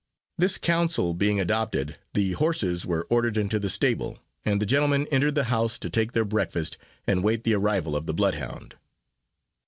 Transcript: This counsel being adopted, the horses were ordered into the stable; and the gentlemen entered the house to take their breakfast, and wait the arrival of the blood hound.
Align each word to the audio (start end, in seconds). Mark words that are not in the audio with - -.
This 0.39 0.57
counsel 0.57 1.13
being 1.13 1.39
adopted, 1.39 1.99
the 2.15 2.31
horses 2.31 2.87
were 2.87 3.05
ordered 3.11 3.37
into 3.37 3.59
the 3.59 3.69
stable; 3.69 4.17
and 4.43 4.59
the 4.59 4.65
gentlemen 4.65 5.05
entered 5.11 5.35
the 5.35 5.43
house 5.43 5.77
to 5.77 5.91
take 5.91 6.13
their 6.13 6.25
breakfast, 6.25 6.75
and 7.05 7.23
wait 7.23 7.43
the 7.43 7.53
arrival 7.53 7.95
of 7.95 8.07
the 8.07 8.13
blood 8.15 8.33
hound. 8.33 8.77